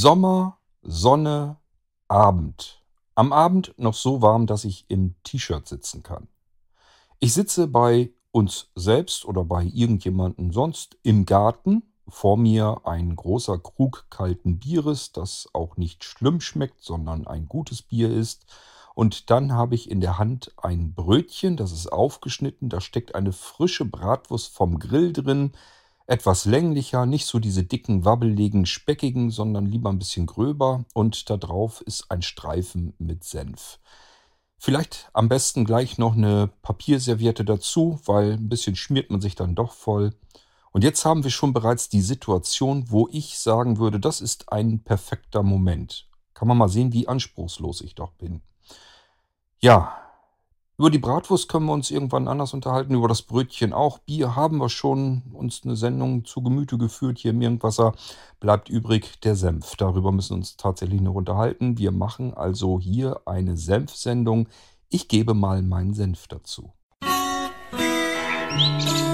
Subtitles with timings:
[0.00, 1.58] Sommer, Sonne,
[2.08, 2.82] Abend.
[3.16, 6.26] Am Abend noch so warm, dass ich im T-Shirt sitzen kann.
[7.18, 11.82] Ich sitze bei uns selbst oder bei irgendjemandem sonst im Garten.
[12.08, 17.82] Vor mir ein großer Krug kalten Bieres, das auch nicht schlimm schmeckt, sondern ein gutes
[17.82, 18.46] Bier ist.
[18.94, 23.32] Und dann habe ich in der Hand ein Brötchen, das ist aufgeschnitten, da steckt eine
[23.32, 25.52] frische Bratwurst vom Grill drin,
[26.10, 31.36] etwas länglicher, nicht so diese dicken, wabbeligen, speckigen, sondern lieber ein bisschen gröber und da
[31.36, 33.78] drauf ist ein Streifen mit Senf.
[34.58, 39.54] Vielleicht am besten gleich noch eine Papierserviette dazu, weil ein bisschen schmiert man sich dann
[39.54, 40.12] doch voll.
[40.72, 44.82] Und jetzt haben wir schon bereits die Situation, wo ich sagen würde, das ist ein
[44.82, 46.08] perfekter Moment.
[46.34, 48.42] Kann man mal sehen, wie anspruchslos ich doch bin.
[49.60, 49.96] Ja,
[50.80, 53.98] über die Bratwurst können wir uns irgendwann anders unterhalten, über das Brötchen auch.
[53.98, 57.92] Bier haben wir schon uns eine Sendung zu Gemüte geführt hier im Irgendwasser.
[58.40, 59.76] Bleibt übrig der Senf.
[59.76, 61.76] Darüber müssen wir uns tatsächlich noch unterhalten.
[61.76, 64.48] Wir machen also hier eine Senfsendung.
[64.88, 66.72] Ich gebe mal meinen Senf dazu.
[68.52, 69.09] Musik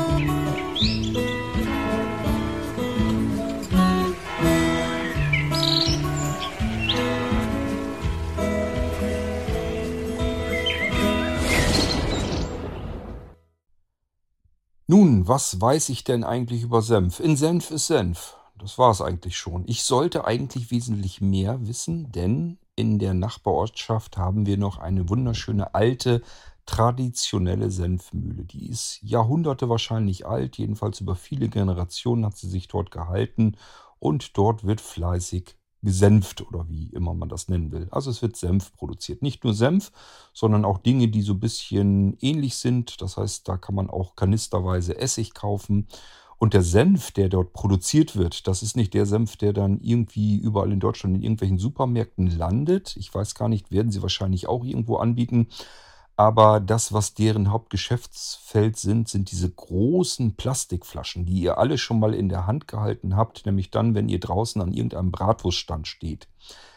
[14.89, 17.19] Nun, was weiß ich denn eigentlich über Senf?
[17.19, 18.37] In Senf ist Senf.
[18.57, 19.65] Das war es eigentlich schon.
[19.67, 25.75] Ich sollte eigentlich wesentlich mehr wissen, denn in der Nachbarortschaft haben wir noch eine wunderschöne
[25.75, 26.23] alte,
[26.67, 28.45] traditionelle Senfmühle.
[28.45, 33.57] Die ist Jahrhunderte wahrscheinlich alt, jedenfalls über viele Generationen hat sie sich dort gehalten
[33.99, 35.57] und dort wird fleißig
[35.87, 37.87] gesenft oder wie immer man das nennen will.
[37.93, 39.23] Also es wird Senf produziert.
[39.23, 39.93] Nicht nur Senf,
[40.33, 43.01] sondern auch Dinge, die so ein bisschen ähnlich sind.
[43.01, 45.87] Das heißt, da kann man auch kanisterweise Essig kaufen.
[46.39, 50.37] Und der Senf, der dort produziert wird, das ist nicht der Senf, der dann irgendwie
[50.37, 52.97] überall in Deutschland in irgendwelchen Supermärkten landet.
[52.97, 55.47] Ich weiß gar nicht, werden sie wahrscheinlich auch irgendwo anbieten.
[56.17, 62.15] Aber das, was deren Hauptgeschäftsfeld sind, sind diese großen Plastikflaschen, die ihr alle schon mal
[62.15, 66.27] in der Hand gehalten habt, nämlich dann, wenn ihr draußen an irgendeinem Bratwurststand steht.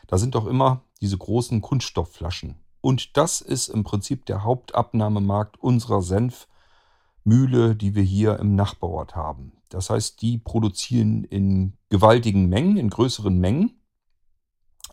[0.07, 2.55] Da sind doch immer diese großen Kunststoffflaschen.
[2.81, 9.53] Und das ist im Prinzip der Hauptabnahmemarkt unserer Senfmühle, die wir hier im Nachbarort haben.
[9.69, 13.79] Das heißt, die produzieren in gewaltigen Mengen, in größeren Mengen,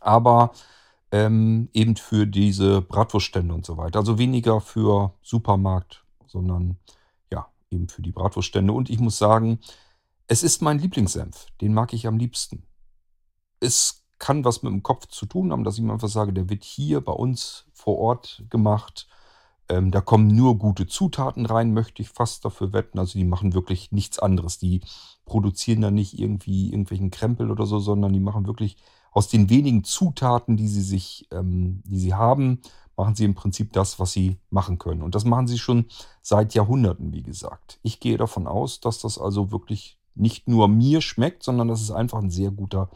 [0.01, 0.53] aber
[1.13, 3.99] ähm, eben für diese Bratwurststände und so weiter.
[3.99, 6.79] Also weniger für Supermarkt, sondern
[7.33, 8.73] ja, eben für die Bratwurststände.
[8.73, 9.61] Und ich muss sagen,
[10.27, 11.47] es ist mein Lieblingssenf.
[11.61, 12.65] Den mag ich am liebsten.
[13.61, 16.49] Es kann was mit dem Kopf zu tun haben, dass ich mir einfach sage, der
[16.49, 19.07] wird hier bei uns vor Ort gemacht.
[19.69, 22.99] Ähm, da kommen nur gute Zutaten rein, möchte ich fast dafür wetten.
[22.99, 24.59] Also die machen wirklich nichts anderes.
[24.59, 24.81] Die
[25.25, 28.77] produzieren da nicht irgendwie irgendwelchen Krempel oder so, sondern die machen wirklich
[29.17, 32.61] aus den wenigen Zutaten, die sie sich, ähm, die sie haben,
[32.99, 35.01] machen sie im Prinzip das, was sie machen können.
[35.01, 35.87] Und das machen sie schon
[36.21, 37.79] seit Jahrhunderten, wie gesagt.
[37.83, 41.91] Ich gehe davon aus, dass das also wirklich nicht nur mir schmeckt, sondern dass es
[41.91, 42.91] einfach ein sehr guter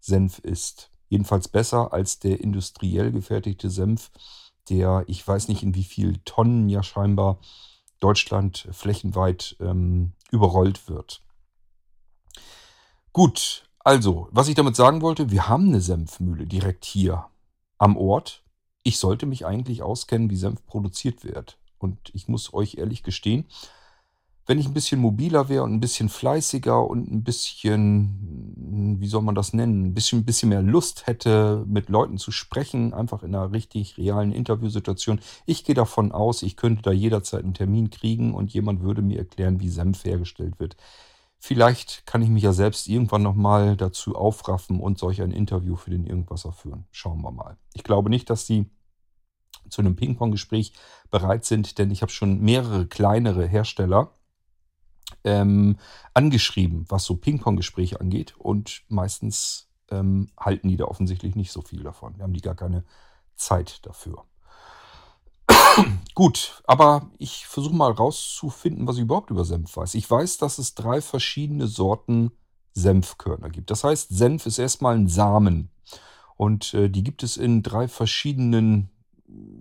[0.00, 0.90] Senf ist.
[1.08, 4.10] Jedenfalls besser als der industriell gefertigte Senf,
[4.68, 7.38] der ich weiß nicht in wie viel Tonnen ja scheinbar
[8.00, 11.22] Deutschland flächenweit ähm, überrollt wird.
[13.14, 17.26] Gut, also, was ich damit sagen wollte, wir haben eine Senfmühle direkt hier
[17.78, 18.42] am Ort.
[18.82, 21.58] Ich sollte mich eigentlich auskennen, wie Senf produziert wird.
[21.78, 23.44] Und ich muss euch ehrlich gestehen,
[24.46, 29.22] wenn ich ein bisschen mobiler wäre und ein bisschen fleißiger und ein bisschen, wie soll
[29.22, 33.22] man das nennen, ein bisschen, ein bisschen mehr Lust hätte, mit Leuten zu sprechen, einfach
[33.22, 35.20] in einer richtig realen Interviewsituation.
[35.46, 39.18] Ich gehe davon aus, ich könnte da jederzeit einen Termin kriegen und jemand würde mir
[39.18, 40.76] erklären, wie Senf hergestellt wird.
[41.46, 45.90] Vielleicht kann ich mich ja selbst irgendwann nochmal dazu aufraffen und solch ein Interview für
[45.90, 46.86] den Irgendwasser führen.
[46.90, 47.58] Schauen wir mal.
[47.74, 48.64] Ich glaube nicht, dass die
[49.68, 50.72] zu einem Ping-Pong-Gespräch
[51.10, 54.10] bereit sind, denn ich habe schon mehrere kleinere Hersteller
[55.22, 55.76] ähm,
[56.14, 58.34] angeschrieben, was so Ping-Pong-Gespräche angeht.
[58.38, 62.14] Und meistens ähm, halten die da offensichtlich nicht so viel davon.
[62.16, 62.84] Da haben die gar keine
[63.34, 64.24] Zeit dafür.
[66.14, 69.94] Gut, aber ich versuche mal rauszufinden, was ich überhaupt über Senf weiß.
[69.94, 72.30] Ich weiß, dass es drei verschiedene Sorten
[72.72, 73.70] Senfkörner gibt.
[73.70, 75.70] Das heißt, Senf ist erstmal ein Samen.
[76.36, 78.90] Und äh, die gibt es in drei verschiedenen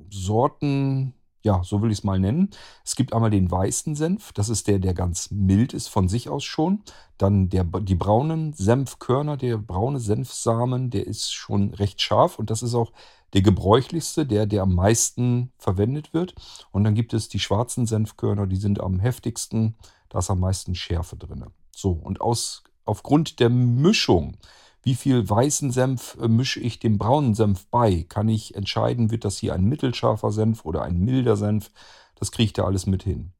[0.10, 2.52] Sorten, ja, so will ich es mal nennen.
[2.86, 6.30] Es gibt einmal den weißen Senf, das ist der, der ganz mild ist von sich
[6.30, 6.84] aus schon.
[7.18, 12.64] Dann der, die braunen Senfkörner, der braune Senfsamen, der ist schon recht scharf und das
[12.64, 12.94] ist auch
[13.34, 16.36] der gebräuchlichste, der, der am meisten verwendet wird.
[16.72, 19.76] Und dann gibt es die schwarzen Senfkörner, die sind am heftigsten,
[20.10, 21.44] da ist am meisten Schärfe drin.
[21.76, 24.38] So, und aus, aufgrund der Mischung
[24.86, 28.06] Wie viel weißen Senf äh, mische ich dem braunen Senf bei?
[28.10, 31.72] Kann ich entscheiden, wird das hier ein mittelscharfer Senf oder ein milder Senf?
[32.16, 33.32] Das kriege ich da alles mit hin.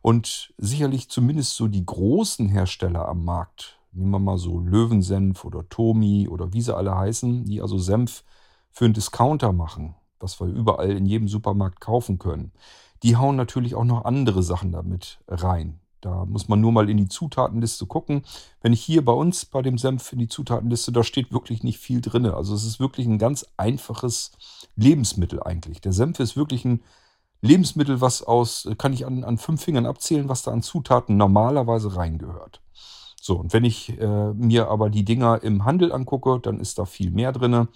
[0.00, 5.68] Und sicherlich zumindest so die großen Hersteller am Markt, nehmen wir mal so Löwensenf oder
[5.68, 8.24] Tomi oder wie sie alle heißen, die also Senf
[8.76, 12.52] für einen Discounter machen, was wir überall in jedem Supermarkt kaufen können.
[13.02, 15.80] Die hauen natürlich auch noch andere Sachen damit rein.
[16.02, 18.22] Da muss man nur mal in die Zutatenliste gucken.
[18.60, 21.78] Wenn ich hier bei uns bei dem Senf in die Zutatenliste, da steht wirklich nicht
[21.78, 22.26] viel drin.
[22.26, 24.32] Also es ist wirklich ein ganz einfaches
[24.76, 25.80] Lebensmittel eigentlich.
[25.80, 26.82] Der Senf ist wirklich ein
[27.40, 31.96] Lebensmittel, was aus, kann ich an, an fünf Fingern abzählen, was da an Zutaten normalerweise
[31.96, 32.60] reingehört.
[33.18, 36.84] So, und wenn ich äh, mir aber die Dinger im Handel angucke, dann ist da
[36.84, 37.68] viel mehr drin.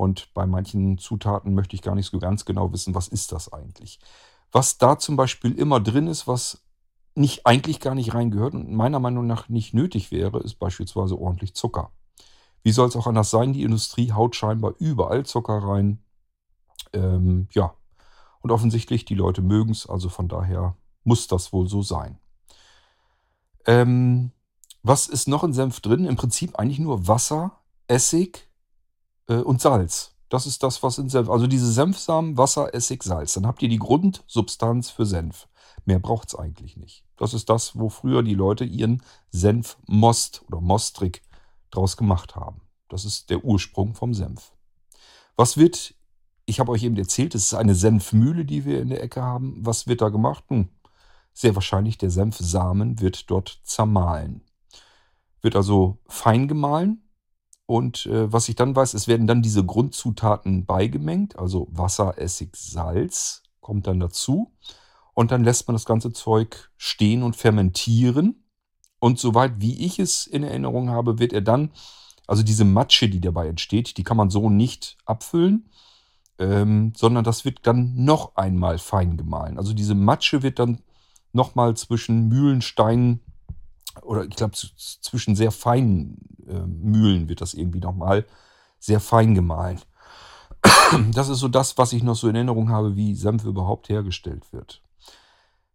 [0.00, 3.52] Und bei manchen Zutaten möchte ich gar nicht so ganz genau wissen, was ist das
[3.52, 4.00] eigentlich.
[4.50, 6.64] Was da zum Beispiel immer drin ist, was
[7.14, 11.54] nicht eigentlich gar nicht reingehört und meiner Meinung nach nicht nötig wäre, ist beispielsweise ordentlich
[11.54, 11.92] Zucker.
[12.62, 13.52] Wie soll es auch anders sein?
[13.52, 16.02] Die Industrie haut scheinbar überall Zucker rein.
[16.94, 17.74] Ähm, ja,
[18.40, 22.18] und offensichtlich, die Leute mögen es, also von daher muss das wohl so sein.
[23.66, 24.32] Ähm,
[24.82, 26.06] was ist noch in Senf drin?
[26.06, 28.49] Im Prinzip eigentlich nur Wasser, Essig
[29.36, 30.14] und Salz.
[30.28, 31.28] Das ist das, was in Senf.
[31.28, 33.34] Also diese Senfsamen, Wasser, Essig, Salz.
[33.34, 35.48] Dann habt ihr die Grundsubstanz für Senf.
[35.84, 37.04] Mehr braucht es eigentlich nicht.
[37.16, 41.22] Das ist das, wo früher die Leute ihren Senfmost oder Mostrik
[41.70, 42.60] draus gemacht haben.
[42.88, 44.52] Das ist der Ursprung vom Senf.
[45.36, 45.94] Was wird
[46.50, 49.64] ich habe euch eben erzählt, es ist eine Senfmühle, die wir in der Ecke haben.
[49.64, 50.44] Was wird da gemacht?
[50.50, 50.68] Nun,
[51.32, 54.42] sehr wahrscheinlich der Senfsamen wird dort zermahlen.
[55.42, 57.08] Wird also fein gemahlen.
[57.70, 62.56] Und äh, was ich dann weiß, es werden dann diese Grundzutaten beigemengt, also Wasser, Essig,
[62.56, 64.50] Salz kommt dann dazu.
[65.14, 68.42] Und dann lässt man das ganze Zeug stehen und fermentieren.
[68.98, 71.70] Und soweit wie ich es in Erinnerung habe, wird er dann,
[72.26, 75.70] also diese Matsche, die dabei entsteht, die kann man so nicht abfüllen
[76.40, 79.58] ähm, sondern das wird dann noch einmal fein gemahlen.
[79.58, 80.80] Also diese Matsche wird dann
[81.32, 83.20] nochmal zwischen Mühlensteinen
[84.02, 88.26] oder ich glaube zwischen sehr feinen äh, Mühlen wird das irgendwie nochmal
[88.78, 89.80] sehr fein gemahlen.
[91.14, 94.52] Das ist so das, was ich noch so in Erinnerung habe, wie Senf überhaupt hergestellt
[94.52, 94.82] wird.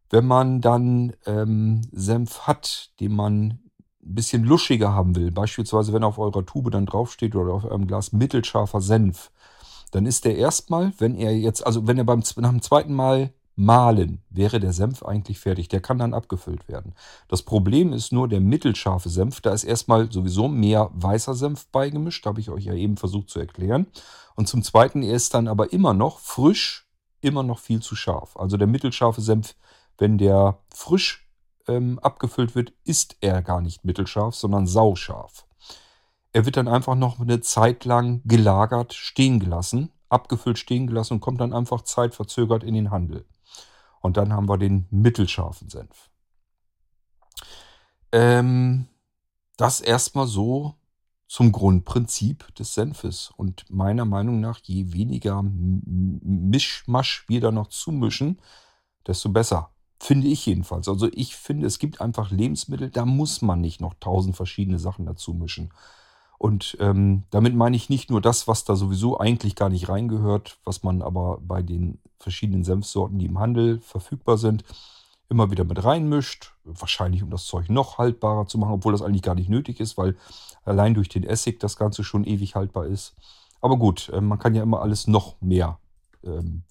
[0.10, 3.60] Wenn man dann ähm, Senf hat, den man
[4.04, 7.88] ein bisschen luschiger haben will, beispielsweise wenn auf eurer Tube dann draufsteht oder auf eurem
[7.88, 9.32] Glas mittelscharfer Senf,
[9.92, 13.34] dann ist der erstmal, wenn er jetzt, also wenn er beim nach dem zweiten Mal
[13.56, 15.70] mahlen, wäre der Senf eigentlich fertig.
[15.70, 16.94] Der kann dann abgefüllt werden.
[17.28, 19.42] Das Problem ist nur der mittelscharfe Senf.
[19.42, 23.40] Da ist erstmal sowieso mehr weißer Senf beigemischt, habe ich euch ja eben versucht zu
[23.40, 23.88] erklären.
[24.36, 26.88] Und zum Zweiten, er ist dann aber immer noch frisch,
[27.22, 28.36] immer noch viel zu scharf.
[28.38, 29.56] Also der mittelscharfe Senf,
[29.98, 31.28] wenn der frisch
[31.68, 35.46] ähm, abgefüllt wird, ist er gar nicht mittelscharf, sondern sauscharf.
[36.34, 41.20] Er wird dann einfach noch eine Zeit lang gelagert, stehen gelassen, abgefüllt stehen gelassen und
[41.22, 43.26] kommt dann einfach zeitverzögert in den Handel.
[44.06, 46.12] Und dann haben wir den mittelscharfen Senf.
[48.12, 48.86] Ähm,
[49.58, 50.76] das erstmal so
[51.28, 53.34] zum Grundprinzip des Senfes.
[53.36, 58.40] Und meiner Meinung nach, je weniger Mischmasch wir da noch zumischen,
[59.08, 59.72] desto besser.
[60.00, 60.88] Finde ich jedenfalls.
[60.88, 65.08] Also ich finde, es gibt einfach Lebensmittel, da muss man nicht noch tausend verschiedene Sachen
[65.08, 65.74] dazu mischen.
[66.38, 70.58] Und ähm, damit meine ich nicht nur das, was da sowieso eigentlich gar nicht reingehört,
[70.66, 74.64] was man aber bei den verschiedenen Senfsorten, die im Handel verfügbar sind,
[75.30, 76.54] immer wieder mit reinmischt.
[76.64, 79.98] Wahrscheinlich, um das Zeug noch haltbarer zu machen, obwohl das eigentlich gar nicht nötig ist,
[79.98, 80.16] weil
[80.66, 83.16] allein durch den Essig das Ganze schon ewig haltbar ist.
[83.62, 85.80] Aber gut, äh, man kann ja immer alles noch mehr.
[86.24, 86.64] Ähm,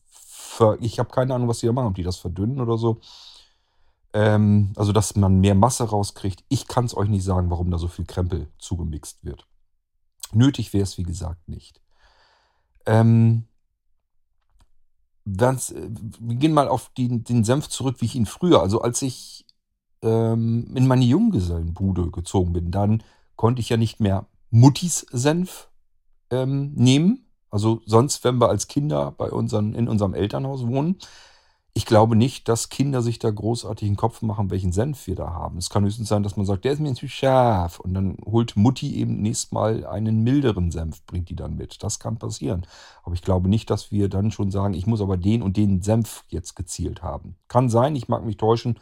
[0.81, 3.01] ich habe keine Ahnung, was die da machen, ob die das verdünnen oder so.
[4.13, 6.45] Ähm, also, dass man mehr Masse rauskriegt.
[6.49, 9.47] Ich kann es euch nicht sagen, warum da so viel Krempel zugemixt wird.
[10.33, 11.81] Nötig wäre es, wie gesagt, nicht.
[12.87, 13.45] Ähm,
[15.25, 19.47] wir gehen mal auf den, den Senf zurück, wie ich ihn früher, also als ich
[20.03, 23.03] ähm, in meine Junggesellenbude gezogen bin, dann
[23.37, 25.69] konnte ich ja nicht mehr Muttis Senf
[26.31, 27.27] ähm, nehmen.
[27.51, 30.99] Also sonst, wenn wir als Kinder bei unseren, in unserem Elternhaus wohnen,
[31.77, 35.31] ich glaube nicht, dass Kinder sich da großartig einen Kopf machen, welchen Senf wir da
[35.31, 35.59] haben.
[35.59, 37.81] Es kann höchstens sein, dass man sagt, der ist mir zu scharf.
[37.81, 41.83] Und dann holt Mutti eben nächstes Mal einen milderen Senf, bringt die dann mit.
[41.83, 42.65] Das kann passieren.
[43.03, 45.83] Aber ich glaube nicht, dass wir dann schon sagen, ich muss aber den und den
[45.83, 47.35] Senf jetzt gezielt haben.
[47.49, 48.79] Kann sein, ich mag mich täuschen.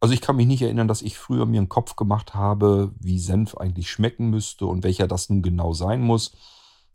[0.00, 3.18] Also ich kann mich nicht erinnern, dass ich früher mir einen Kopf gemacht habe, wie
[3.18, 6.32] Senf eigentlich schmecken müsste und welcher das nun genau sein muss.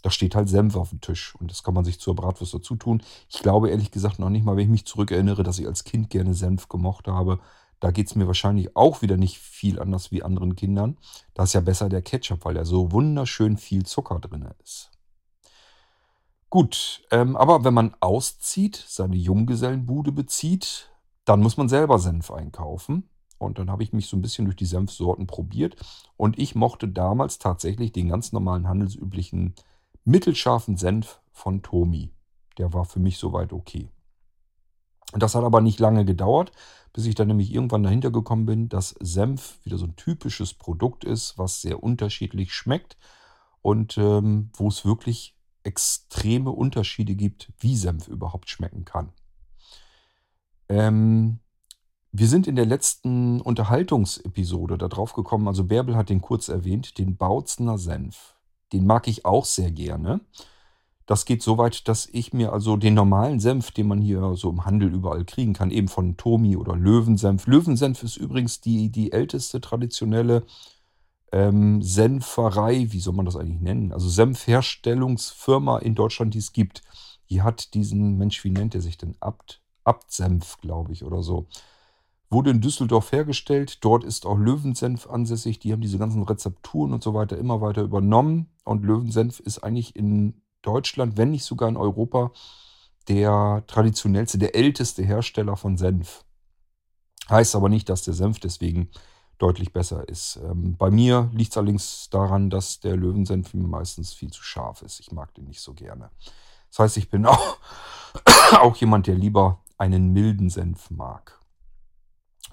[0.04, 2.76] Da steht halt Senf auf dem Tisch und das kann man sich zur Bratwurst dazu
[2.76, 3.02] tun.
[3.30, 6.10] Ich glaube ehrlich gesagt noch nicht mal, wenn ich mich zurückerinnere, dass ich als Kind
[6.10, 7.40] gerne Senf gemocht habe.
[7.80, 10.98] Da geht es mir wahrscheinlich auch wieder nicht viel anders wie anderen Kindern.
[11.34, 14.92] Da ist ja besser der Ketchup, weil da so wunderschön viel Zucker drin ist.
[16.50, 20.90] Gut, ähm, aber wenn man auszieht, seine Junggesellenbude bezieht,
[21.26, 23.10] dann muss man selber Senf einkaufen.
[23.38, 25.76] Und dann habe ich mich so ein bisschen durch die Senfsorten probiert.
[26.16, 29.54] Und ich mochte damals tatsächlich den ganz normalen handelsüblichen
[30.08, 32.14] mittelscharfen Senf von Tomi.
[32.58, 33.90] Der war für mich soweit okay.
[35.14, 36.52] Und das hat aber nicht lange gedauert,
[36.94, 41.04] bis ich dann nämlich irgendwann dahinter gekommen bin, dass Senf wieder so ein typisches Produkt
[41.04, 42.98] ist, was sehr unterschiedlich schmeckt
[43.62, 49.12] und ähm, wo es wirklich extreme Unterschiede gibt, wie Senf überhaupt schmecken kann.
[50.70, 51.40] Ähm,
[52.14, 57.18] wir sind in der letzten Unterhaltungsepisode darauf gekommen, also Bärbel hat den kurz erwähnt, den
[57.18, 58.37] Bautzner Senf.
[58.74, 60.22] Den mag ich auch sehr gerne.
[61.06, 64.50] Das geht so weit, dass ich mir also den normalen Senf, den man hier so
[64.50, 67.48] im Handel überall kriegen kann, eben von Tomi oder Löwensenf.
[67.48, 70.44] Löwensenf ist übrigens die, die älteste traditionelle
[71.32, 73.94] ähm, Senferei, wie soll man das eigentlich nennen?
[73.94, 76.82] Also Senfherstellungsfirma in Deutschland, die es gibt.
[77.30, 79.16] Die hat diesen, Mensch, wie nennt er sich denn?
[79.22, 81.48] Abt, Abtsenf, glaube ich, oder so.
[82.30, 83.84] Wurde in Düsseldorf hergestellt.
[83.86, 85.60] Dort ist auch Löwensenf ansässig.
[85.60, 88.50] Die haben diese ganzen Rezepturen und so weiter immer weiter übernommen.
[88.66, 92.32] Und Löwensenf ist eigentlich in Deutschland, wenn nicht sogar in Europa,
[93.08, 96.26] der traditionellste, der älteste Hersteller von Senf.
[97.30, 98.90] Heißt aber nicht, dass der Senf deswegen
[99.38, 100.40] deutlich besser ist.
[100.44, 105.00] Ähm, bei mir liegt es allerdings daran, dass der Löwensenf meistens viel zu scharf ist.
[105.00, 106.10] Ich mag den nicht so gerne.
[106.70, 107.58] Das heißt, ich bin auch,
[108.60, 111.37] auch jemand, der lieber einen milden Senf mag.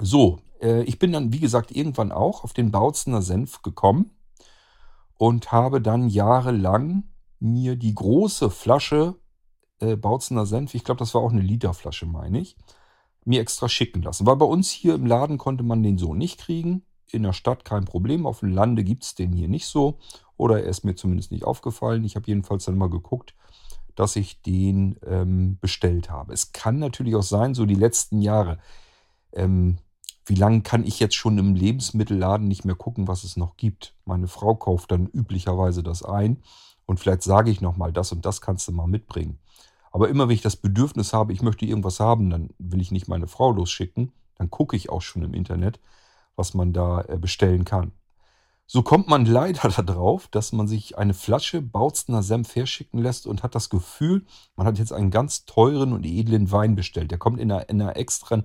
[0.00, 4.10] So, äh, ich bin dann, wie gesagt, irgendwann auch auf den Bautzener Senf gekommen
[5.16, 7.04] und habe dann jahrelang
[7.40, 9.16] mir die große Flasche
[9.80, 12.56] äh, Bautzener Senf, ich glaube, das war auch eine Literflasche, meine ich,
[13.24, 14.26] mir extra schicken lassen.
[14.26, 16.84] Weil bei uns hier im Laden konnte man den so nicht kriegen.
[17.10, 18.26] In der Stadt kein Problem.
[18.26, 19.98] Auf dem Lande gibt es den hier nicht so.
[20.36, 22.04] Oder er ist mir zumindest nicht aufgefallen.
[22.04, 23.34] Ich habe jedenfalls dann mal geguckt,
[23.94, 26.32] dass ich den ähm, bestellt habe.
[26.32, 28.58] Es kann natürlich auch sein, so die letzten Jahre.
[29.34, 29.78] Ähm,
[30.26, 33.94] wie lange kann ich jetzt schon im Lebensmittelladen nicht mehr gucken, was es noch gibt?
[34.06, 36.42] Meine Frau kauft dann üblicherweise das ein
[36.86, 39.38] und vielleicht sage ich nochmal, das und das kannst du mal mitbringen.
[39.92, 43.06] Aber immer wenn ich das Bedürfnis habe, ich möchte irgendwas haben, dann will ich nicht
[43.06, 44.12] meine Frau losschicken.
[44.36, 45.78] Dann gucke ich auch schon im Internet,
[46.34, 47.92] was man da äh, bestellen kann.
[48.66, 53.42] So kommt man leider darauf, dass man sich eine Flasche Bautzener Senf herschicken lässt und
[53.42, 54.24] hat das Gefühl,
[54.56, 57.10] man hat jetzt einen ganz teuren und edlen Wein bestellt.
[57.10, 58.42] Der kommt in einer, in einer extra,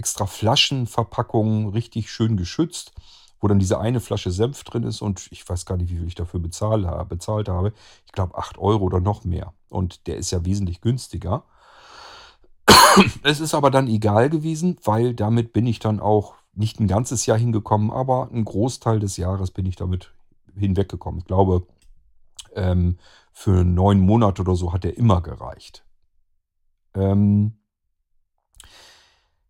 [0.00, 2.92] extra Flaschenverpackung, richtig schön geschützt
[3.40, 6.06] wo dann diese eine Flasche Senf drin ist und ich weiß gar nicht, wie viel
[6.06, 7.72] ich dafür bezahlt habe.
[8.04, 9.54] Ich glaube 8 Euro oder noch mehr.
[9.70, 11.44] Und der ist ja wesentlich günstiger.
[13.22, 17.24] Es ist aber dann egal gewesen, weil damit bin ich dann auch nicht ein ganzes
[17.24, 20.12] Jahr hingekommen, aber einen Großteil des Jahres bin ich damit
[20.56, 21.20] hinweggekommen.
[21.20, 21.66] Ich glaube,
[22.54, 22.98] ähm,
[23.32, 25.84] für neun Monate oder so hat er immer gereicht.
[26.94, 27.59] Ähm,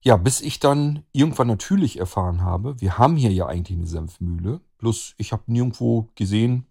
[0.02, 4.60] ja, bis ich dann irgendwann natürlich erfahren habe, wir haben hier ja eigentlich eine Senfmühle,
[4.78, 6.66] bloß ich habe nirgendwo gesehen,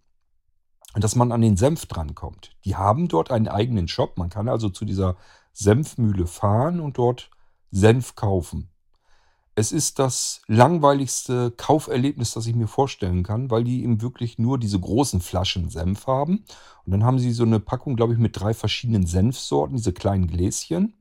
[0.96, 2.56] dass man an den Senf drankommt.
[2.66, 5.16] Die haben dort einen eigenen Shop, man kann also zu dieser
[5.54, 7.30] Senfmühle fahren und dort
[7.72, 8.72] Senf kaufen.
[9.54, 14.58] Es ist das langweiligste Kauferlebnis, das ich mir vorstellen kann, weil die eben wirklich nur
[14.58, 16.46] diese großen Flaschen Senf haben.
[16.86, 20.28] Und dann haben sie so eine Packung, glaube ich, mit drei verschiedenen Senfsorten, diese kleinen
[20.28, 20.94] Gläschen.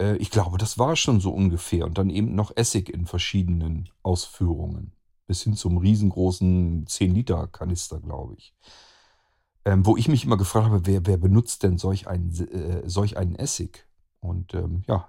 [0.00, 1.86] Äh, ich glaube, das war schon so ungefähr.
[1.86, 4.92] Und dann eben noch Essig in verschiedenen Ausführungen.
[5.26, 8.54] Bis hin zum riesengroßen 10-Liter-Kanister, glaube ich.
[9.64, 13.16] Ähm, wo ich mich immer gefragt habe, wer, wer benutzt denn solch einen, äh, solch
[13.16, 13.86] einen Essig?
[14.20, 15.08] Und ähm, ja,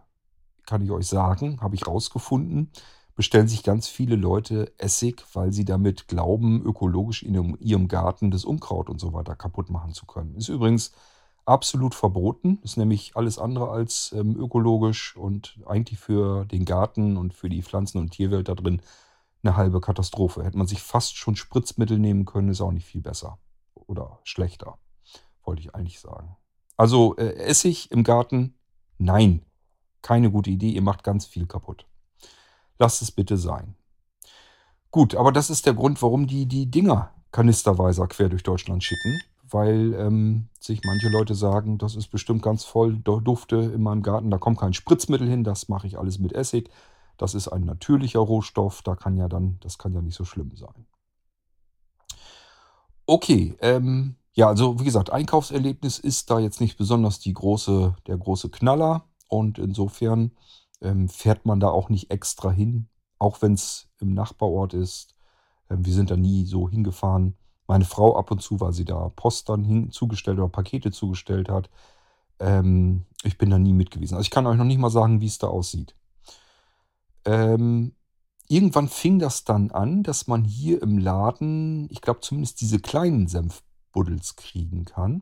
[0.67, 2.71] kann ich euch sagen, habe ich rausgefunden,
[3.15, 8.45] bestellen sich ganz viele Leute Essig, weil sie damit glauben, ökologisch in ihrem Garten das
[8.45, 10.35] Unkraut und so weiter kaputt machen zu können.
[10.35, 10.91] Ist übrigens
[11.51, 12.59] absolut verboten.
[12.63, 17.61] Ist nämlich alles andere als ähm, ökologisch und eigentlich für den Garten und für die
[17.61, 18.81] Pflanzen- und Tierwelt da drin
[19.43, 20.43] eine halbe Katastrophe.
[20.43, 23.37] Hätte man sich fast schon Spritzmittel nehmen können, ist auch nicht viel besser
[23.73, 24.77] oder schlechter,
[25.43, 26.37] wollte ich eigentlich sagen.
[26.77, 28.55] Also äh, Essig im Garten,
[28.97, 29.45] nein,
[30.01, 30.71] keine gute Idee.
[30.71, 31.85] Ihr macht ganz viel kaputt.
[32.79, 33.75] Lasst es bitte sein.
[34.89, 39.21] Gut, aber das ist der Grund, warum die die Dinger kanisterweise quer durch Deutschland schicken
[39.51, 44.31] weil ähm, sich manche Leute sagen, das ist bestimmt ganz voll Dufte in meinem Garten,
[44.31, 46.69] da kommt kein Spritzmittel hin, das mache ich alles mit Essig.
[47.17, 50.55] Das ist ein natürlicher Rohstoff, da kann ja dann, das kann ja nicht so schlimm
[50.55, 50.87] sein.
[53.05, 58.17] Okay, ähm, ja, also wie gesagt, Einkaufserlebnis ist da jetzt nicht besonders die große, der
[58.17, 60.31] große Knaller und insofern
[60.81, 62.87] ähm, fährt man da auch nicht extra hin,
[63.19, 65.15] auch wenn es im Nachbarort ist.
[65.69, 67.35] Ähm, wir sind da nie so hingefahren.
[67.71, 71.47] Meine Frau ab und zu, weil sie da Post dann hin, zugestellt oder Pakete zugestellt
[71.47, 71.69] hat.
[72.37, 74.15] Ähm, ich bin da nie mit gewesen.
[74.15, 75.95] Also ich kann euch noch nicht mal sagen, wie es da aussieht.
[77.23, 77.93] Ähm,
[78.49, 83.29] irgendwann fing das dann an, dass man hier im Laden, ich glaube zumindest diese kleinen
[83.29, 85.21] Senfbuddels kriegen kann.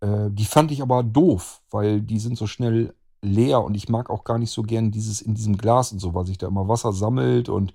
[0.00, 4.10] Äh, die fand ich aber doof, weil die sind so schnell leer und ich mag
[4.10, 6.68] auch gar nicht so gern dieses in diesem Glas und so, weil sich da immer
[6.68, 7.72] Wasser sammelt und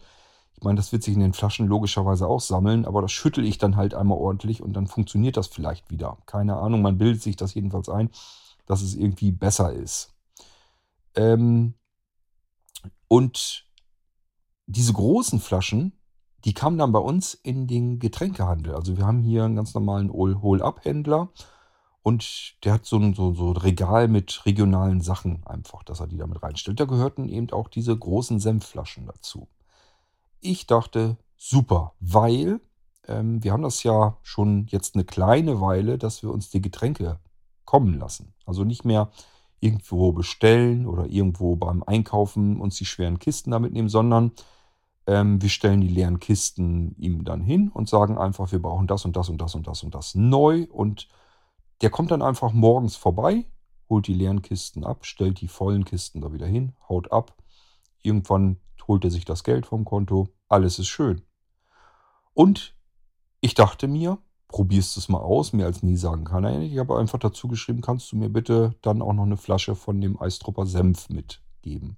[0.58, 3.60] ich meine, das wird sich in den Flaschen logischerweise auch sammeln, aber das schüttel ich
[3.60, 6.18] dann halt einmal ordentlich und dann funktioniert das vielleicht wieder.
[6.26, 8.10] Keine Ahnung, man bildet sich das jedenfalls ein,
[8.66, 10.16] dass es irgendwie besser ist.
[11.16, 11.76] Ähm,
[13.08, 13.66] und
[14.66, 15.94] diese großen Flaschen,
[16.44, 18.74] die kamen dann bei uns in den Getränkehandel.
[18.74, 21.30] Also wir haben hier einen ganz normalen Hol-Up-Händler
[22.02, 26.08] und der hat so ein, so, so ein Regal mit regionalen Sachen einfach, dass er
[26.08, 26.80] die damit reinstellt.
[26.80, 29.48] Da gehörten eben auch diese großen Senfflaschen dazu.
[30.39, 32.60] Ich dachte, super, weil
[33.08, 37.20] ähm, wir haben das ja schon jetzt eine kleine Weile, dass wir uns die Getränke
[37.65, 38.34] kommen lassen.
[38.46, 39.12] Also nicht mehr
[39.60, 44.32] irgendwo bestellen oder irgendwo beim Einkaufen uns die schweren Kisten damit nehmen, sondern
[45.08, 49.06] ähm, wir stellen die leeren Kisten ihm dann hin und sagen einfach, wir brauchen das
[49.06, 50.67] und das und das und das und das neu.
[50.72, 51.08] Und
[51.82, 53.46] der kommt dann einfach morgens vorbei,
[53.89, 57.36] holt die leeren Kisten ab, stellt die vollen Kisten da wieder hin, haut ab.
[58.03, 60.29] Irgendwann holt er sich das Geld vom Konto.
[60.48, 61.22] Alles ist schön.
[62.34, 62.75] Und
[63.41, 64.17] ich dachte mir,
[64.48, 65.53] probierst es mal aus.
[65.53, 66.74] Mehr als nie sagen kann er nicht.
[66.74, 70.00] Ich habe einfach dazu geschrieben, kannst du mir bitte dann auch noch eine Flasche von
[70.01, 71.98] dem Eistrupper Senf mitgeben.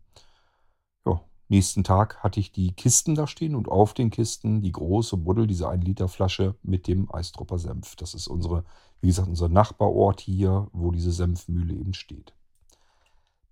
[1.52, 5.48] Nächsten Tag hatte ich die Kisten da stehen und auf den Kisten die große Buddel,
[5.48, 7.96] diese 1 Liter Flasche mit dem Eistropper Senf.
[7.96, 8.66] Das ist unsere,
[9.02, 12.36] wie gesagt, unser Nachbarort hier, wo diese Senfmühle eben steht.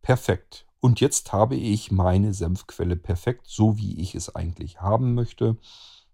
[0.03, 0.67] Perfekt.
[0.79, 5.57] Und jetzt habe ich meine Senfquelle perfekt, so wie ich es eigentlich haben möchte.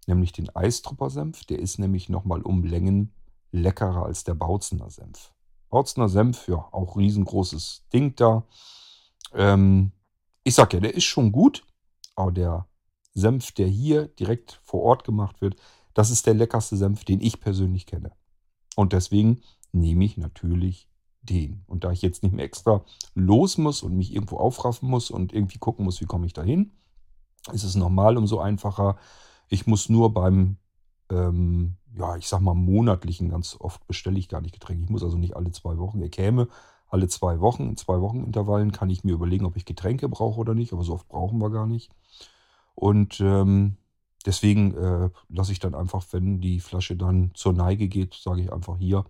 [0.08, 1.46] Nämlich den Eistropper Senf.
[1.46, 3.14] Der ist nämlich nochmal um Längen
[3.52, 5.32] leckerer als der Bautzener Senf.
[5.70, 8.46] Bautzener Senf, ja, auch riesengroßes Ding da.
[9.34, 9.92] Ähm,
[10.44, 11.66] ich sag ja, der ist schon gut.
[12.16, 12.68] Aber der
[13.14, 15.56] Senf, der hier direkt vor Ort gemacht wird,
[15.94, 18.12] das ist der leckerste Senf, den ich persönlich kenne.
[18.76, 20.90] Und deswegen nehme ich natürlich
[21.24, 21.64] den.
[21.68, 22.84] Und da ich jetzt nicht mehr extra
[23.16, 26.44] los muss und mich irgendwo aufraffen muss und irgendwie gucken muss, wie komme ich da
[26.44, 26.72] hin,
[27.52, 28.98] ist es normal umso einfacher.
[29.50, 30.58] Ich muss nur beim,
[31.10, 34.84] ähm, ja, ich sag mal, monatlichen, ganz oft bestelle ich gar nicht Getränke.
[34.84, 36.02] Ich muss also nicht alle zwei Wochen.
[36.02, 36.48] Er käme
[36.88, 40.40] alle zwei Wochen, in zwei Wochen Intervallen kann ich mir überlegen, ob ich Getränke brauche
[40.40, 40.74] oder nicht.
[40.74, 41.92] Aber so oft brauchen wir gar nicht.
[42.76, 43.78] Und ähm,
[44.26, 48.54] deswegen äh, lasse ich dann einfach, wenn die Flasche dann zur Neige geht, sage ich
[48.54, 49.06] einfach hier,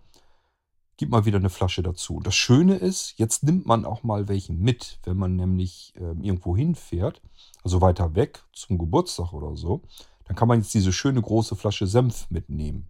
[0.96, 2.16] gib mal wieder eine Flasche dazu.
[2.16, 6.14] Und das Schöne ist, jetzt nimmt man auch mal welchen mit, wenn man nämlich äh,
[6.20, 7.20] irgendwo hinfährt,
[7.62, 9.82] also weiter weg zum Geburtstag oder so,
[10.24, 12.88] dann kann man jetzt diese schöne große Flasche Senf mitnehmen.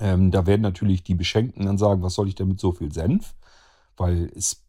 [0.00, 2.92] Ähm, da werden natürlich die Beschenkten dann sagen, was soll ich denn mit so viel
[2.92, 3.34] Senf?
[3.96, 4.64] Weil es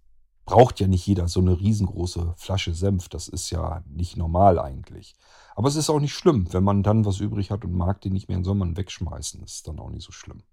[0.45, 3.07] braucht ja nicht jeder so eine riesengroße Flasche Senf.
[3.09, 5.15] Das ist ja nicht normal eigentlich.
[5.55, 8.13] Aber es ist auch nicht schlimm, wenn man dann was übrig hat und mag den
[8.13, 9.41] nicht mehr, dann soll man wegschmeißen.
[9.41, 10.43] Das ist dann auch nicht so schlimm.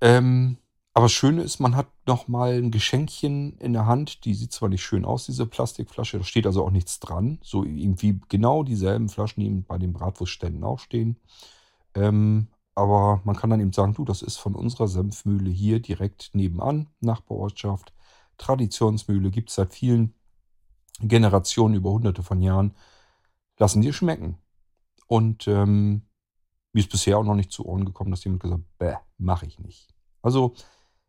[0.00, 0.58] Ähm,
[0.94, 4.24] aber das Schöne ist, man hat nochmal ein Geschenkchen in der Hand.
[4.24, 6.18] Die sieht zwar nicht schön aus, diese Plastikflasche.
[6.18, 7.38] Da steht also auch nichts dran.
[7.42, 11.16] So irgendwie genau dieselben Flaschen, die bei den Bratwurstständen auch stehen.
[11.94, 16.30] Ähm, aber man kann dann eben sagen, du, das ist von unserer Senfmühle hier direkt
[16.32, 17.92] nebenan, Nachbarortschaft.
[18.38, 20.14] Traditionsmühle gibt es seit vielen
[21.00, 22.74] Generationen, über hunderte von Jahren.
[23.58, 24.38] Lassen dir schmecken.
[25.06, 26.02] Und ähm,
[26.78, 29.46] mir ist bisher auch noch nicht zu Ohren gekommen, dass jemand gesagt hat, bäh, mache
[29.46, 29.96] ich nicht.
[30.22, 30.54] Also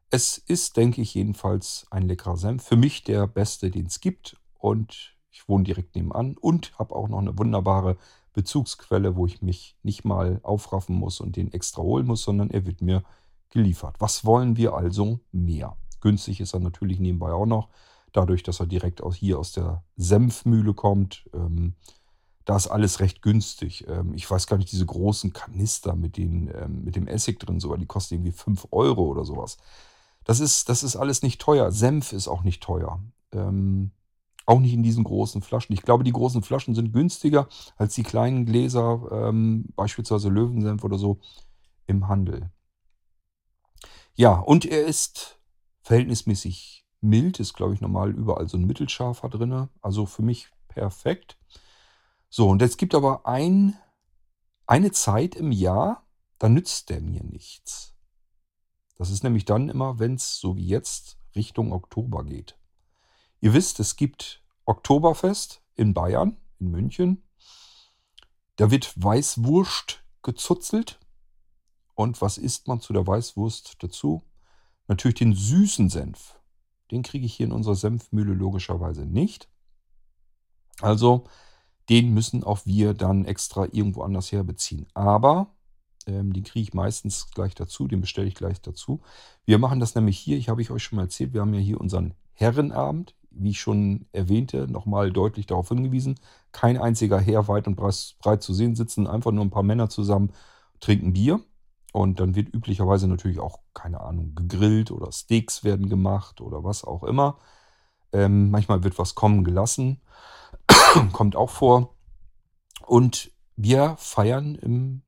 [0.10, 2.64] es ist, denke ich, jedenfalls ein leckerer Senf.
[2.64, 4.36] Für mich der beste, den es gibt.
[4.58, 7.98] Und ich wohne direkt nebenan und habe auch noch eine wunderbare
[8.34, 12.66] Bezugsquelle, wo ich mich nicht mal aufraffen muss und den extra holen muss, sondern er
[12.66, 13.04] wird mir
[13.52, 13.98] geliefert.
[14.00, 15.78] Was wollen wir also mehr?
[16.02, 17.70] Günstig ist er natürlich nebenbei auch noch,
[18.12, 21.30] dadurch, dass er direkt aus hier aus der Senfmühle kommt.
[21.32, 21.76] Ähm,
[22.50, 23.86] da ist alles recht günstig.
[23.88, 27.60] Ähm, ich weiß gar nicht, diese großen Kanister mit, den, ähm, mit dem Essig drin,
[27.60, 29.58] sogar, die kosten irgendwie 5 Euro oder sowas.
[30.24, 31.72] Das ist, das ist alles nicht teuer.
[31.72, 33.04] Senf ist auch nicht teuer.
[33.34, 33.92] Ähm,
[34.48, 35.74] auch nicht in diesen großen Flaschen.
[35.74, 40.98] Ich glaube, die großen Flaschen sind günstiger als die kleinen Gläser, ähm, beispielsweise Löwensenf oder
[40.98, 41.20] so,
[41.86, 42.50] im Handel.
[44.16, 45.40] Ja, und er ist
[45.84, 49.70] verhältnismäßig mild, ist, glaube ich, normal überall so ein Mittelscharfer drin.
[49.84, 51.39] Also für mich perfekt.
[52.30, 53.78] So, und jetzt gibt aber ein,
[54.68, 57.96] eine Zeit im Jahr, da nützt der mir nichts.
[58.98, 62.58] Das ist nämlich dann immer, wenn es so wie jetzt Richtung Oktober geht.
[63.42, 67.24] Ihr wisst, es gibt Oktoberfest in Bayern, in München.
[68.58, 71.00] Da wird Weißwurst gezuzelt.
[71.96, 74.22] Und was isst man zu der Weißwurst dazu?
[74.88, 76.40] Natürlich den süßen Senf.
[76.92, 79.50] Den kriege ich hier in unserer Senfmühle logischerweise nicht.
[80.82, 81.26] Also
[81.90, 84.88] den müssen auch wir dann extra irgendwo anders herbeziehen.
[84.94, 85.48] Aber
[86.06, 89.02] ähm, den kriege ich meistens gleich dazu, den bestelle ich gleich dazu.
[89.46, 91.60] Wir machen das nämlich hier, ich habe ich euch schon mal erzählt, wir haben ja
[91.60, 96.16] hier unseren Herrenabend, wie ich schon erwähnte, nochmal deutlich darauf hingewiesen.
[96.52, 100.32] Kein einziger Herr weit und breit zu sehen sitzen, einfach nur ein paar Männer zusammen,
[100.80, 101.42] trinken Bier.
[101.92, 106.84] Und dann wird üblicherweise natürlich auch, keine Ahnung, gegrillt oder Steaks werden gemacht oder was
[106.84, 107.38] auch immer.
[108.12, 110.00] Ähm, manchmal wird was kommen gelassen.
[111.12, 111.96] Kommt auch vor.
[112.86, 115.02] Und wir feiern im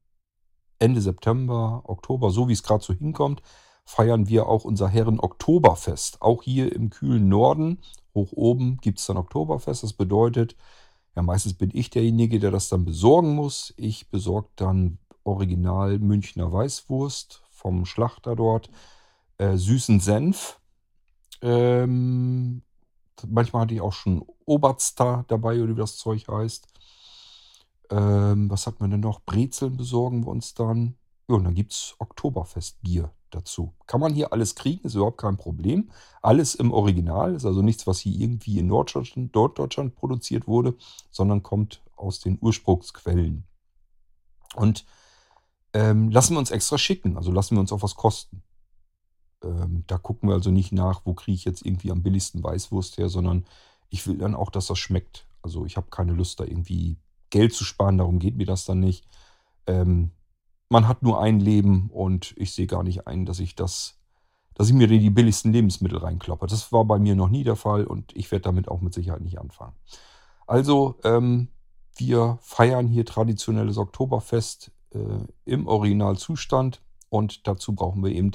[0.79, 3.41] Ende September, Oktober, so wie es gerade so hinkommt,
[3.85, 6.21] feiern wir auch unser Herren Oktoberfest.
[6.21, 7.79] Auch hier im kühlen Norden,
[8.13, 9.83] hoch oben, gibt es dann Oktoberfest.
[9.83, 10.55] Das bedeutet,
[11.15, 13.73] ja, meistens bin ich derjenige, der das dann besorgen muss.
[13.77, 18.69] Ich besorge dann Original Münchner Weißwurst vom Schlachter dort,
[19.37, 20.59] äh, süßen Senf.
[21.41, 22.63] Ähm,
[23.27, 26.67] manchmal hatte ich auch schon Oberster dabei, oder wie das Zeug heißt.
[27.89, 29.21] Ähm, was hat man denn noch?
[29.21, 30.95] Brezeln besorgen wir uns dann.
[31.27, 33.73] Ja, und dann gibt es Oktoberfestbier dazu.
[33.87, 35.91] Kann man hier alles kriegen, ist überhaupt kein Problem.
[36.21, 40.75] Alles im Original, ist also nichts, was hier irgendwie in Norddeutschland, Norddeutschland produziert wurde,
[41.09, 43.45] sondern kommt aus den Ursprungsquellen.
[44.55, 44.85] Und
[45.73, 48.43] ähm, lassen wir uns extra schicken, also lassen wir uns auch was kosten.
[49.43, 52.97] Ähm, da gucken wir also nicht nach, wo kriege ich jetzt irgendwie am billigsten Weißwurst
[52.97, 53.45] her, sondern
[53.89, 55.27] ich will dann auch, dass das schmeckt.
[55.41, 56.97] Also ich habe keine Lust, da irgendwie
[57.29, 59.07] Geld zu sparen, darum geht mir das dann nicht.
[59.67, 60.11] Ähm,
[60.69, 63.99] man hat nur ein Leben und ich sehe gar nicht ein, dass ich das,
[64.53, 66.47] dass ich mir die billigsten Lebensmittel reinkloppe.
[66.47, 69.21] Das war bei mir noch nie der Fall und ich werde damit auch mit Sicherheit
[69.21, 69.75] nicht anfangen.
[70.47, 71.49] Also, ähm,
[71.95, 74.99] wir feiern hier traditionelles Oktoberfest äh,
[75.45, 78.31] im Originalzustand und dazu brauchen wir eben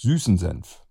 [0.00, 0.84] süßen Senf.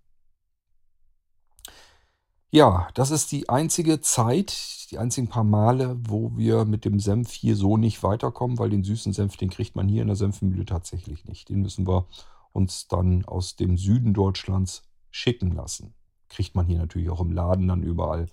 [2.50, 7.30] Ja, das ist die einzige Zeit, die einzigen paar Male, wo wir mit dem Senf
[7.32, 10.66] hier so nicht weiterkommen, weil den süßen Senf, den kriegt man hier in der Senfmühle
[10.66, 11.48] tatsächlich nicht.
[11.48, 12.06] Den müssen wir
[12.52, 15.94] uns dann aus dem Süden Deutschlands schicken lassen.
[16.28, 18.26] Kriegt man hier natürlich auch im Laden dann überall.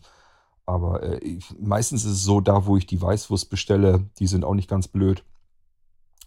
[0.66, 4.56] Aber äh, meistens ist es so, da wo ich die Weißwurst bestelle, die sind auch
[4.56, 5.24] nicht ganz blöd.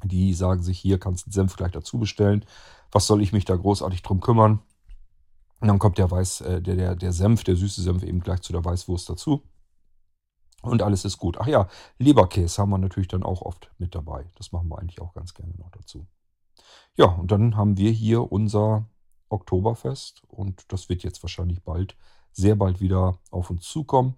[0.05, 2.45] Die sagen sich, hier kannst du Senf gleich dazu bestellen.
[2.93, 4.61] Was soll ich mich da großartig drum kümmern?
[5.61, 8.41] Und dann kommt der, Weiß, äh, der, der, der Senf, der süße Senf eben gleich
[8.43, 9.43] zu der Weißwurst dazu.
[10.63, 11.39] Und alles ist gut.
[11.39, 14.27] Ach ja, Leberkäse haben wir natürlich dann auch oft mit dabei.
[14.37, 16.07] Das machen wir eigentlich auch ganz gerne noch dazu.
[16.97, 18.87] Ja, und dann haben wir hier unser
[19.29, 21.97] Oktoberfest und das wird jetzt wahrscheinlich bald,
[22.33, 24.17] sehr bald wieder auf uns zukommen.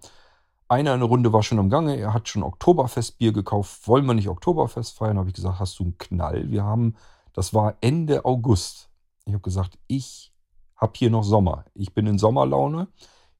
[0.70, 3.88] Einer in der Runde war schon am Gange, er hat schon Oktoberfestbier gekauft.
[3.88, 5.18] Wollen wir nicht Oktoberfest feiern?
[5.18, 6.48] Habe ich gesagt, hast du einen Knall?
[6.52, 6.94] Wir haben,
[7.32, 8.88] das war Ende August.
[9.24, 10.32] Ich habe gesagt, ich
[10.76, 11.64] habe hier noch Sommer.
[11.74, 12.86] Ich bin in Sommerlaune.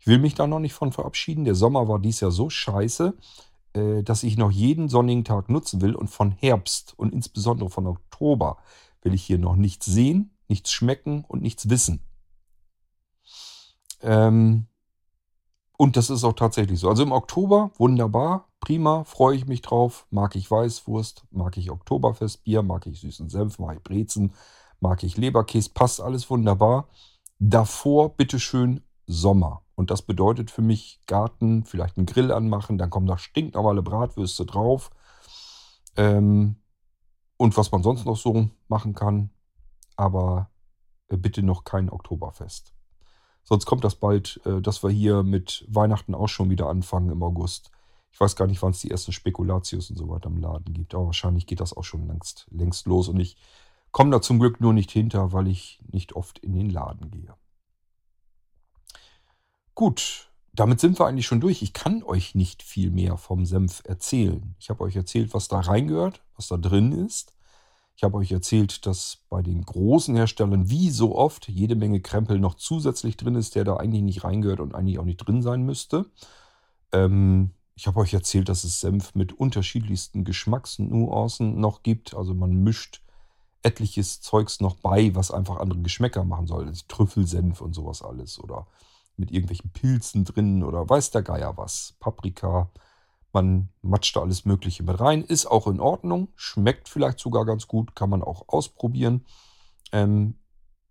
[0.01, 1.45] Ich will mich da noch nicht von verabschieden.
[1.45, 3.16] Der Sommer war dies Jahr so scheiße,
[3.75, 5.95] äh, dass ich noch jeden sonnigen Tag nutzen will.
[5.95, 8.57] Und von Herbst und insbesondere von Oktober
[9.03, 12.03] will ich hier noch nichts sehen, nichts schmecken und nichts wissen.
[14.03, 14.66] Ähm,
[15.81, 16.90] und das ist auch tatsächlich so.
[16.90, 20.07] Also im Oktober, wunderbar, prima, freue ich mich drauf.
[20.11, 24.35] Mag ich Weißwurst, mag ich Oktoberfestbier, mag ich süßen Senf, mag ich Brezen,
[24.81, 26.88] mag ich Leberkäse, passt alles wunderbar.
[27.38, 29.62] Davor bitteschön Sommer.
[29.75, 34.45] Und das bedeutet für mich Garten, vielleicht einen Grill anmachen, dann kommen da stinknormale Bratwürste
[34.45, 34.90] drauf.
[35.97, 36.57] Ähm,
[37.38, 39.31] und was man sonst noch so machen kann.
[39.97, 40.51] Aber
[41.09, 42.75] äh, bitte noch kein Oktoberfest.
[43.42, 47.22] Sonst kommt das bald, äh, dass wir hier mit Weihnachten auch schon wieder anfangen im
[47.22, 47.70] August.
[48.12, 50.94] Ich weiß gar nicht, wann es die ersten Spekulatius und so weiter im Laden gibt.
[50.94, 53.09] Aber wahrscheinlich geht das auch schon längst, längst los.
[53.09, 53.37] Und ich
[53.92, 57.35] Komme da zum Glück nur nicht hinter, weil ich nicht oft in den Laden gehe.
[59.74, 61.62] Gut, damit sind wir eigentlich schon durch.
[61.62, 64.55] Ich kann euch nicht viel mehr vom Senf erzählen.
[64.61, 67.33] Ich habe euch erzählt, was da reingehört, was da drin ist.
[68.00, 72.38] Ich habe euch erzählt, dass bei den großen Herstellern wie so oft jede Menge Krempel
[72.38, 75.66] noch zusätzlich drin ist, der da eigentlich nicht reingehört und eigentlich auch nicht drin sein
[75.66, 76.06] müsste.
[76.92, 82.14] Ähm, ich habe euch erzählt, dass es Senf mit unterschiedlichsten Geschmacksnuancen noch gibt.
[82.14, 83.02] Also man mischt
[83.62, 86.68] etliches Zeugs noch bei, was einfach andere Geschmäcker machen soll.
[86.68, 88.42] Also Trüffelsenf und sowas alles.
[88.42, 88.66] Oder
[89.18, 91.96] mit irgendwelchen Pilzen drin oder weiß der Geier was.
[92.00, 92.70] Paprika.
[93.33, 95.23] Man matscht da alles Mögliche mit rein.
[95.23, 96.29] Ist auch in Ordnung.
[96.35, 97.95] Schmeckt vielleicht sogar ganz gut.
[97.95, 99.25] Kann man auch ausprobieren.
[99.93, 100.35] Ähm,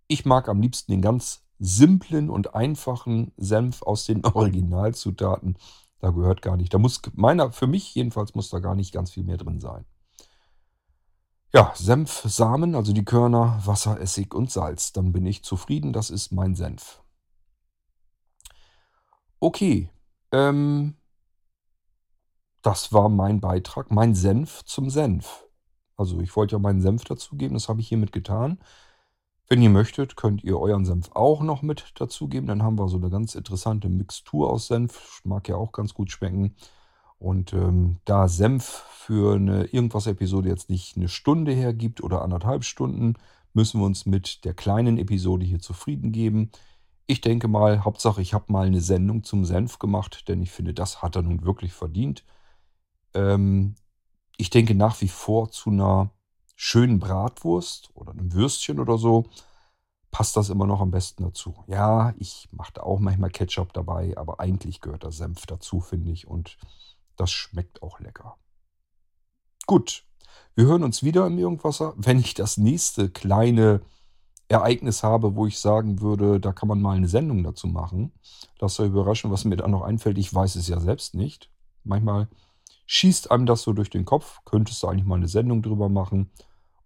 [0.06, 5.58] ich mag am liebsten den ganz simplen und einfachen Senf aus den Originalzutaten.
[6.00, 6.72] Da gehört gar nicht.
[6.72, 9.84] Da muss meiner, für mich jedenfalls muss da gar nicht ganz viel mehr drin sein.
[11.52, 14.92] Ja, Senf, Samen, also die Körner, Wasser, Essig und Salz.
[14.92, 15.92] Dann bin ich zufrieden.
[15.92, 17.02] Das ist mein Senf.
[19.40, 19.90] Okay.
[20.32, 20.94] Ähm,
[22.62, 25.44] das war mein Beitrag, mein Senf zum Senf.
[25.96, 28.58] Also ich wollte ja meinen Senf dazugeben, das habe ich hiermit getan.
[29.48, 32.46] Wenn ihr möchtet, könnt ihr euren Senf auch noch mit dazugeben.
[32.46, 35.20] Dann haben wir so eine ganz interessante Mixtur aus Senf.
[35.24, 36.54] Mag ja auch ganz gut schmecken.
[37.18, 43.14] Und ähm, da Senf für eine Irgendwas-Episode jetzt nicht eine Stunde hergibt oder anderthalb Stunden,
[43.52, 46.50] müssen wir uns mit der kleinen Episode hier zufrieden geben.
[47.06, 50.74] Ich denke mal, Hauptsache, ich habe mal eine Sendung zum Senf gemacht, denn ich finde,
[50.74, 52.24] das hat er nun wirklich verdient.
[53.14, 53.74] Ähm,
[54.36, 56.10] ich denke nach wie vor zu einer
[56.56, 59.24] schönen Bratwurst oder einem Würstchen oder so
[60.10, 61.54] passt das immer noch am besten dazu.
[61.66, 66.10] Ja, ich mache da auch manchmal Ketchup dabei, aber eigentlich gehört der Senf dazu, finde
[66.10, 66.26] ich.
[66.26, 66.58] Und
[67.16, 68.36] das schmeckt auch lecker.
[69.66, 70.04] Gut,
[70.54, 71.94] wir hören uns wieder im Irgendwasser.
[71.96, 73.82] Wenn ich das nächste kleine
[74.48, 78.12] Ereignis habe, wo ich sagen würde, da kann man mal eine Sendung dazu machen.
[78.58, 80.18] Lasst euch überraschen, was mir da noch einfällt.
[80.18, 81.50] Ich weiß es ja selbst nicht.
[81.84, 82.28] Manchmal
[82.92, 86.32] schießt einem das so durch den Kopf, könntest du eigentlich mal eine Sendung drüber machen.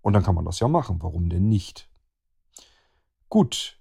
[0.03, 1.03] Und dann kann man das ja machen.
[1.03, 1.89] Warum denn nicht?
[3.31, 3.81] Gut.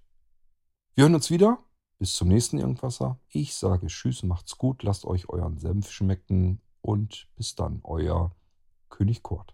[0.95, 1.59] Wir hören uns wieder.
[1.99, 3.19] Bis zum nächsten Irgendwasser.
[3.27, 8.33] Ich sage Tschüss, macht's gut, lasst euch euren Senf schmecken und bis dann, euer
[8.87, 9.53] König Kurt.